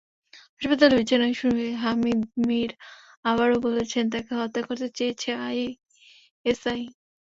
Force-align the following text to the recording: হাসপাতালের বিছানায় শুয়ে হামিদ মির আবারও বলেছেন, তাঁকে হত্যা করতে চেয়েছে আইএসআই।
হাসপাতালের 0.53 0.97
বিছানায় 0.99 1.35
শুয়ে 1.39 1.67
হামিদ 1.83 2.19
মির 2.41 2.71
আবারও 3.25 3.57
বলেছেন, 3.67 4.03
তাঁকে 4.13 4.33
হত্যা 4.39 4.61
করতে 4.67 4.87
চেয়েছে 4.97 5.29
আইএসআই। 5.47 6.81